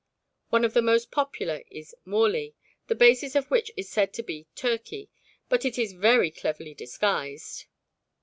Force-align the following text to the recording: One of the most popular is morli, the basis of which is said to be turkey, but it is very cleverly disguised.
One 0.49 0.65
of 0.65 0.73
the 0.73 0.81
most 0.81 1.11
popular 1.11 1.61
is 1.69 1.93
morli, 2.05 2.55
the 2.87 2.95
basis 2.95 3.35
of 3.35 3.51
which 3.51 3.69
is 3.77 3.87
said 3.87 4.15
to 4.15 4.23
be 4.23 4.47
turkey, 4.55 5.11
but 5.47 5.63
it 5.63 5.77
is 5.77 5.93
very 5.93 6.31
cleverly 6.31 6.73
disguised. 6.73 7.65